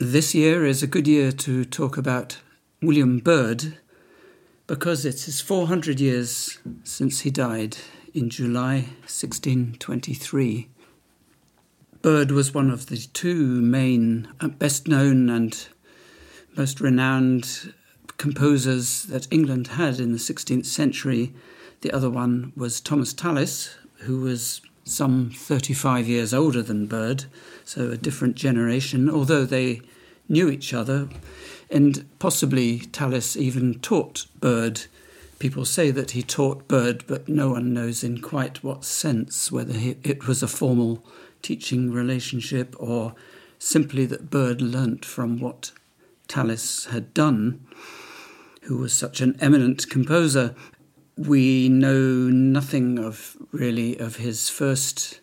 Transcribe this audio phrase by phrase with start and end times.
[0.00, 2.38] This year is a good year to talk about
[2.80, 3.78] William Byrd
[4.68, 7.78] because it is 400 years since he died
[8.14, 10.68] in July 1623.
[12.00, 15.66] Byrd was one of the two main, uh, best known and
[16.56, 17.74] most renowned
[18.18, 21.34] composers that England had in the 16th century.
[21.80, 27.24] The other one was Thomas Tallis, who was some 35 years older than Byrd,
[27.64, 29.82] so a different generation, although they
[30.28, 31.08] knew each other.
[31.70, 34.82] And possibly Tallis even taught Byrd.
[35.38, 39.74] People say that he taught Byrd, but no one knows in quite what sense, whether
[39.74, 41.04] he, it was a formal
[41.42, 43.14] teaching relationship or
[43.58, 45.72] simply that Byrd learnt from what
[46.26, 47.66] Tallis had done,
[48.62, 50.54] who was such an eminent composer
[51.18, 55.20] we know nothing of really of his first,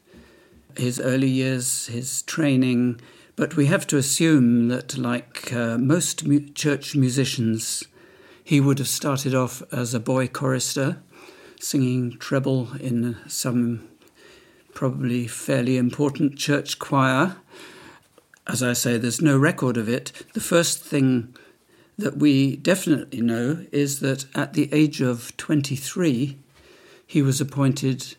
[0.77, 2.99] his early years, his training,
[3.37, 7.83] but we have to assume that, like uh, most mu- church musicians,
[8.43, 11.01] he would have started off as a boy chorister,
[11.59, 13.87] singing treble in some
[14.73, 17.37] probably fairly important church choir.
[18.47, 20.11] As I say, there's no record of it.
[20.33, 21.35] The first thing
[21.97, 26.37] that we definitely know is that at the age of 23,
[27.07, 28.15] he was appointed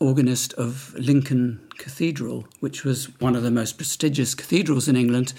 [0.00, 5.34] organist of Lincoln Cathedral, which was one of the most prestigious cathedrals in England.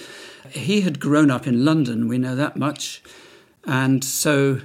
[0.50, 3.02] He had grown up in London, we know that much,
[3.66, 4.62] and so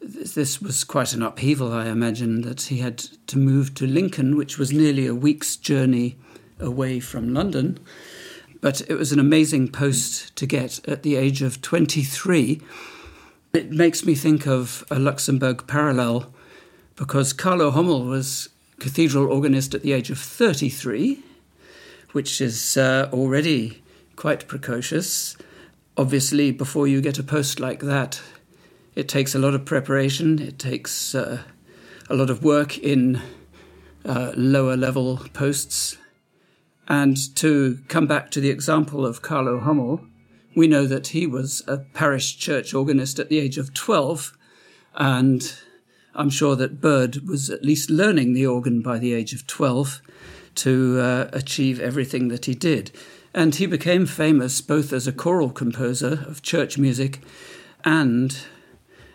[0.00, 4.58] this was quite an upheaval, I imagine, that he had to move to Lincoln, which
[4.58, 6.18] was nearly a week's journey
[6.60, 7.78] away from London.
[8.60, 12.60] But it was an amazing post to get at the age of 23.
[13.52, 16.32] It makes me think of a Luxembourg parallel
[16.96, 18.48] because Carlo Hommel was
[18.80, 21.22] cathedral organist at the age of 33,
[22.12, 23.82] which is uh, already
[24.16, 25.36] quite precocious.
[25.96, 28.20] Obviously, before you get a post like that,
[28.94, 31.42] it takes a lot of preparation, it takes uh,
[32.10, 33.20] a lot of work in
[34.04, 35.96] uh, lower level posts
[36.88, 40.04] and to come back to the example of Carlo Hommel,
[40.56, 44.36] we know that he was a parish church organist at the age of 12,
[44.94, 45.54] and
[46.14, 50.00] I'm sure that Byrd was at least learning the organ by the age of 12
[50.56, 52.90] to uh, achieve everything that he did.
[53.34, 57.20] And he became famous both as a choral composer of church music
[57.84, 58.36] and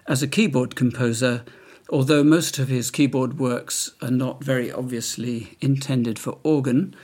[0.07, 1.43] as a keyboard composer,
[1.89, 6.95] although most of his keyboard works are not very obviously intended for organ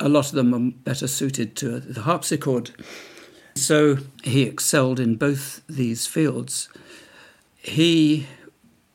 [0.00, 2.70] a lot of them are better suited to the harpsichord.
[3.54, 6.68] So he excelled in both these fields.
[7.56, 8.26] He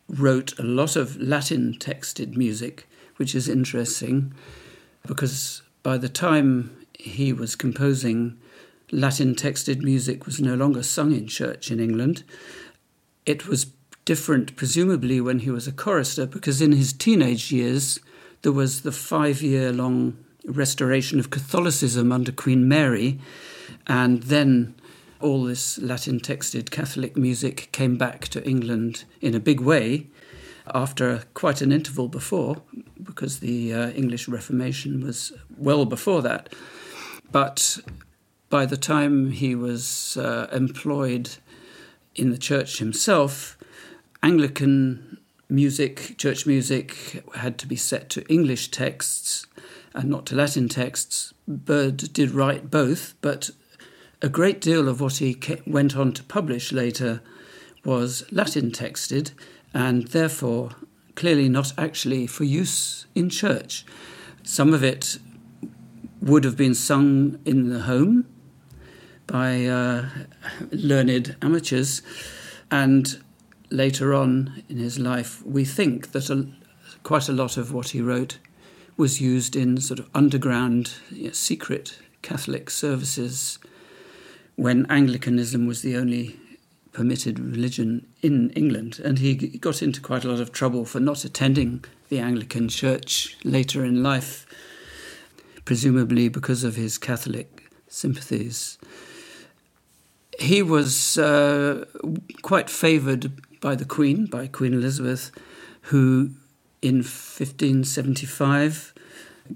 [0.07, 2.87] wrote a lot of Latin texted music,
[3.17, 4.33] which is interesting
[5.05, 8.37] because by the time he was composing,
[8.91, 12.23] Latin texted music was no longer sung in church in England.
[13.25, 13.67] It was
[14.05, 17.99] different, presumably, when he was a chorister, because in his teenage years
[18.43, 23.19] there was the five year long restoration of Catholicism under Queen Mary,
[23.87, 24.75] and then
[25.19, 30.07] all this Latin texted Catholic music came back to England in a big way
[30.73, 32.61] after quite an interval before,
[33.01, 36.53] because the uh, English Reformation was well before that.
[37.31, 37.79] But
[38.49, 41.37] by the time he was uh, employed
[42.15, 43.57] in the church himself,
[44.21, 45.17] Anglican
[45.49, 49.47] music, church music, had to be set to English texts
[49.93, 51.33] and not to Latin texts.
[51.47, 53.51] Byrd did write both, but
[54.21, 55.37] a great deal of what he
[55.67, 57.21] went on to publish later
[57.83, 59.31] was Latin texted
[59.73, 60.71] and therefore
[61.15, 63.85] clearly not actually for use in church.
[64.43, 65.17] Some of it
[66.21, 68.25] would have been sung in the home
[69.27, 70.09] by uh,
[70.71, 72.01] learned amateurs,
[72.69, 73.21] and
[73.69, 76.47] later on in his life, we think that a,
[77.03, 78.37] quite a lot of what he wrote
[78.97, 83.59] was used in sort of underground, you know, secret Catholic services
[84.55, 86.39] when Anglicanism was the only
[86.91, 89.01] permitted religion in England.
[89.03, 93.35] And he got into quite a lot of trouble for not attending the Anglican church
[93.43, 94.45] later in life,
[95.65, 98.77] presumably because of his Catholic sympathies.
[100.39, 101.85] He was uh,
[102.41, 105.31] quite favoured by the Queen, by Queen Elizabeth,
[105.83, 106.31] who
[106.83, 108.93] in 1575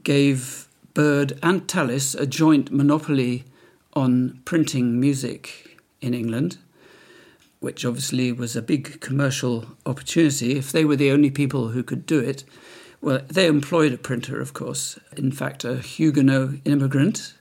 [0.04, 3.44] gave Byrd and Tallis a joint monopoly
[3.94, 6.58] on printing music in England,
[7.60, 10.58] which obviously was a big commercial opportunity.
[10.58, 12.46] If they were the only people who could do it,
[13.02, 14.98] well, they employed a printer, of course.
[15.18, 17.34] In fact, a Huguenot immigrant,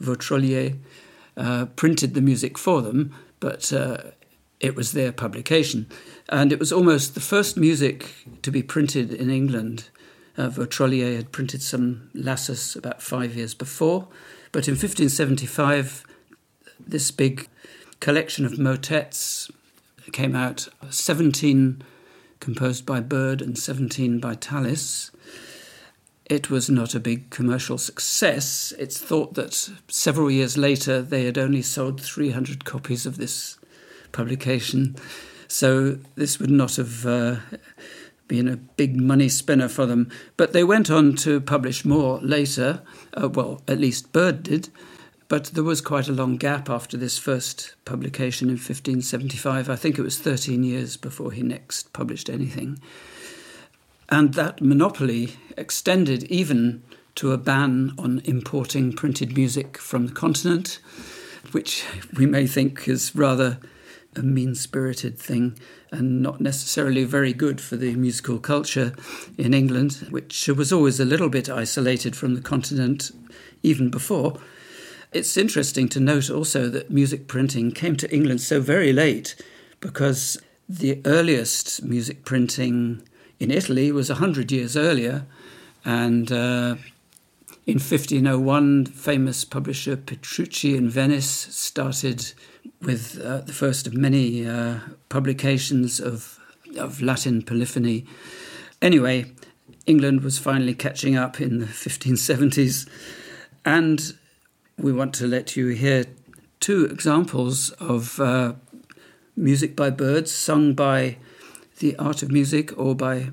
[0.00, 0.78] Vautrolier,
[1.36, 3.98] uh, printed the music for them, but uh,
[4.60, 5.86] it was their publication.
[6.28, 9.88] And it was almost the first music to be printed in England.
[10.36, 14.08] Uh, had printed some Lassus about five years before,
[14.52, 16.04] but in 1575,
[16.78, 17.48] this big
[17.98, 19.50] collection of motets
[20.12, 21.82] came out 17
[22.40, 25.10] composed by Byrd and 17 by Tallis.
[26.24, 28.72] It was not a big commercial success.
[28.78, 33.58] It's thought that several years later they had only sold 300 copies of this
[34.12, 34.96] publication.
[35.48, 37.36] So this would not have uh,
[38.28, 40.08] been a big money spinner for them.
[40.36, 42.82] But they went on to publish more later.
[43.12, 44.68] Uh, well, at least Byrd did.
[45.26, 49.68] But there was quite a long gap after this first publication in 1575.
[49.68, 52.80] I think it was 13 years before he next published anything.
[54.08, 56.82] And that monopoly extended even
[57.16, 60.80] to a ban on importing printed music from the continent,
[61.52, 61.84] which
[62.16, 63.58] we may think is rather
[64.16, 65.58] a mean spirited thing
[65.92, 68.92] and not necessarily very good for the musical culture
[69.38, 73.10] in England, which was always a little bit isolated from the continent
[73.62, 74.38] even before.
[75.12, 79.34] It's interesting to note also that music printing came to England so very late
[79.80, 83.02] because the earliest music printing
[83.40, 85.26] in Italy was 100 years earlier.
[85.84, 86.76] And uh,
[87.70, 92.32] in 1501, famous publisher Petrucci in Venice started
[92.82, 96.40] with uh, the first of many uh, publications of,
[96.76, 98.04] of Latin polyphony.
[98.82, 99.32] Anyway,
[99.86, 102.88] England was finally catching up in the 1570s.
[103.64, 104.14] And
[104.76, 106.06] we want to let you hear
[106.58, 108.54] two examples of uh,
[109.36, 111.18] music by birds sung by
[111.78, 113.30] the art of music or by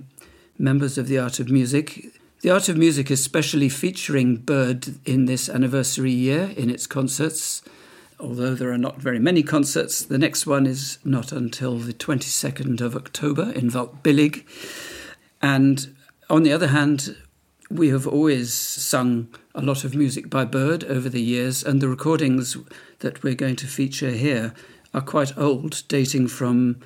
[0.60, 2.17] members of the art of music.
[2.42, 7.64] The art of music is specially featuring Byrd in this anniversary year in its concerts.
[8.20, 12.80] Although there are not very many concerts, the next one is not until the 22nd
[12.80, 13.72] of October in
[14.04, 14.46] Billig.
[15.42, 15.96] And
[16.30, 17.18] on the other hand,
[17.72, 21.90] we have always sung a lot of music by Byrd over the years, and the
[21.90, 22.56] recordings
[23.00, 24.54] that we're going to feature here
[24.94, 26.82] are quite old, dating from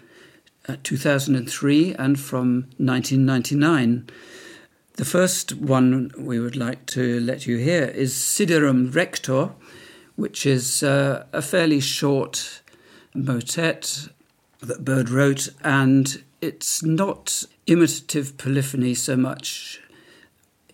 [0.69, 4.07] uh, 2003 and from 1999.
[4.95, 9.51] The first one we would like to let you hear is Siderum Rector,
[10.15, 12.61] which is uh, a fairly short
[13.13, 14.09] motet
[14.59, 19.81] that Byrd wrote, and it's not imitative polyphony so much.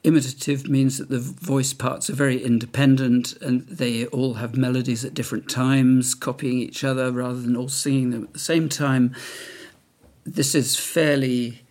[0.03, 5.13] Imitative means that the voice parts are very independent and they all have melodies at
[5.13, 9.15] different times, copying each other rather than all singing them at the same time
[10.27, 11.61] this is fairly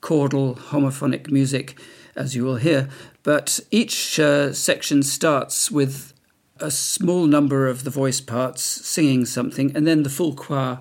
[0.00, 1.76] chordal homophonic music,
[2.16, 2.88] as you will hear,
[3.22, 6.12] but each uh, section starts with
[6.60, 10.80] a small number of the voice parts singing something, and then the full choir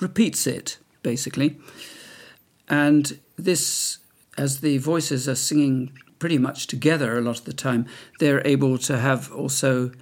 [0.00, 1.58] repeats it, basically.
[2.68, 3.98] And this,
[4.36, 7.86] as the voices are singing pretty much together a lot of the time,
[8.18, 9.92] they're able to have also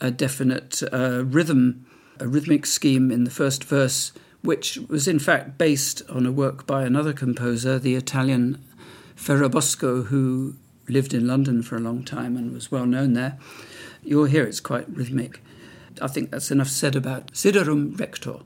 [0.00, 1.86] a definite uh, rhythm,
[2.20, 4.12] a rhythmic scheme in the first verse
[4.46, 8.62] which was in fact based on a work by another composer, the Italian
[9.16, 10.56] Ferrabosco, who
[10.88, 13.38] lived in London for a long time and was well known there.
[14.02, 15.42] You'll hear it's quite rhythmic.
[16.00, 18.40] I think that's enough said about Siderum Rector.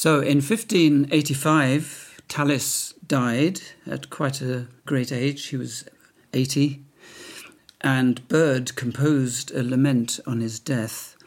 [0.00, 5.48] So in 1585, Tallis died at quite a great age.
[5.48, 5.84] He was
[6.32, 6.82] 80.
[7.82, 11.18] And Byrd composed a lament on his death.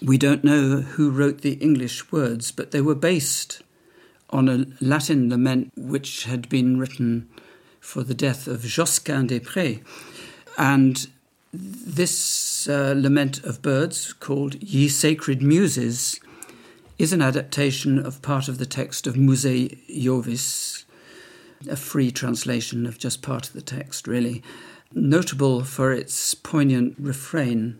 [0.00, 3.62] We don't know who wrote the English words, but they were based
[4.30, 7.28] on a Latin lament which had been written
[7.80, 9.82] for the death of Josquin des Prés.
[10.56, 11.08] And
[11.52, 16.20] this uh, lament of Byrd's, called Ye Sacred Muses,
[16.98, 20.84] is an adaptation of part of the text of Musae Jovis,
[21.68, 24.42] a free translation of just part of the text, really.
[24.92, 27.78] Notable for its poignant refrain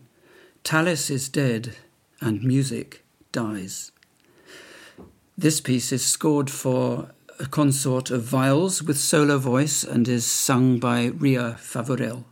[0.63, 1.75] Tallis is dead
[2.21, 3.91] and music dies.
[5.37, 10.79] This piece is scored for a consort of viols with solo voice and is sung
[10.79, 12.25] by Ria Favorel.